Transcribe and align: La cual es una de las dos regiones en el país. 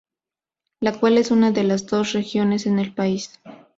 La 0.79 0.99
cual 0.99 1.19
es 1.19 1.29
una 1.29 1.51
de 1.51 1.63
las 1.63 1.85
dos 1.85 2.13
regiones 2.13 2.65
en 2.65 2.79
el 2.79 2.91
país. 2.91 3.39